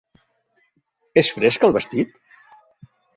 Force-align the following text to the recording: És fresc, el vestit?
És 1.23 1.29
fresc, 1.35 1.67
el 1.69 1.75
vestit? 1.75 2.17